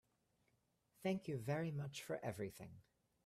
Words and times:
Thank 1.03 1.27
you 1.27 1.37
very 1.37 1.69
much 1.69 2.01
for 2.01 2.17
everything. 2.25 2.71